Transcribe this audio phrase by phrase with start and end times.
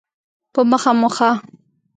[0.53, 1.29] په مخه مو ښه